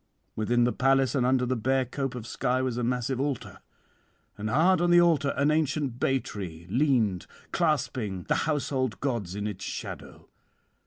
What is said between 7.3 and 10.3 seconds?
clasping the household gods in its shadow.